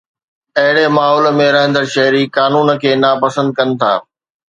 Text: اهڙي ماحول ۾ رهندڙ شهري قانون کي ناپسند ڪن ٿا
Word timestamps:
اهڙي 0.61 0.85
ماحول 0.97 1.25
۾ 1.41 1.49
رهندڙ 1.55 1.83
شهري 1.95 2.23
قانون 2.37 2.71
کي 2.85 2.91
ناپسند 3.03 3.49
ڪن 3.59 3.69
ٿا 3.83 3.93